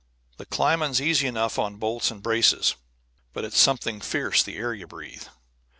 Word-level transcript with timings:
The 0.37 0.47
climbing's 0.47 0.99
easy 0.99 1.27
enough 1.27 1.59
on 1.59 1.75
bolts 1.77 2.09
and 2.09 2.23
braces, 2.23 2.73
but 3.33 3.43
it's 3.45 3.59
something 3.59 4.01
fierce 4.01 4.41
the 4.41 4.55
air 4.57 4.73
you 4.73 4.87
breathe. 4.87 5.25